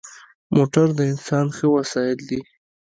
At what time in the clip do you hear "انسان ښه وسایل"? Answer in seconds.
1.11-2.19